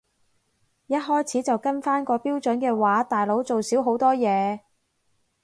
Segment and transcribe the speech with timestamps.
[0.87, 4.61] 一開始就跟返個標準嘅話大佬做少好多嘢